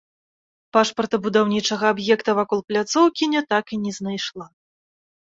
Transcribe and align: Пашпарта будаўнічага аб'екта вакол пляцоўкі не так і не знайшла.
Пашпарта 0.77 1.15
будаўнічага 1.25 1.85
аб'екта 1.97 2.37
вакол 2.41 2.59
пляцоўкі 2.73 3.23
не 3.37 3.41
так 3.55 3.65
і 3.79 3.83
не 3.87 3.91
знайшла. 4.03 4.45